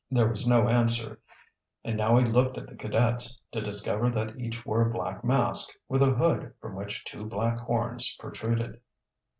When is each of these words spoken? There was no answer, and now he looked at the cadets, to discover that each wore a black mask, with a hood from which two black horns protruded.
There 0.09 0.27
was 0.29 0.47
no 0.47 0.67
answer, 0.67 1.19
and 1.83 1.95
now 1.95 2.17
he 2.17 2.25
looked 2.25 2.57
at 2.57 2.65
the 2.65 2.75
cadets, 2.75 3.43
to 3.51 3.61
discover 3.61 4.09
that 4.09 4.39
each 4.39 4.65
wore 4.65 4.81
a 4.81 4.89
black 4.91 5.23
mask, 5.23 5.69
with 5.87 6.01
a 6.01 6.15
hood 6.15 6.55
from 6.59 6.73
which 6.73 7.05
two 7.05 7.23
black 7.23 7.59
horns 7.59 8.15
protruded. 8.19 8.81